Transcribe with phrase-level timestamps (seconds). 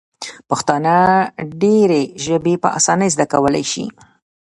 [0.49, 0.95] پښتانه
[1.61, 3.85] ډیري ژبي په اسانۍ زده کولای سي.